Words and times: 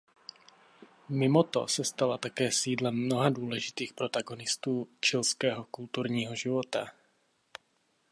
Mimo 1.21 1.43
to 1.43 1.67
se 1.67 1.83
stala 1.83 2.17
také 2.17 2.51
sídlem 2.51 2.95
mnoha 2.95 3.29
důležitých 3.29 3.93
protagonistů 3.93 4.87
chilského 5.05 5.63
kulturního 5.65 6.35
života. 6.35 6.87